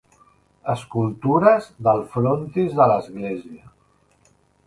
Escultures 0.71 1.67
del 1.87 2.01
frontis 2.15 2.73
de 2.79 2.89
l'església. 2.93 3.71